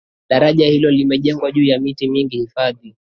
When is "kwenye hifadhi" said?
2.07-2.95